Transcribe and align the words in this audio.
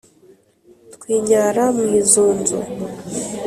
twinyara 0.93 1.63
mw’izunzu 1.77 2.57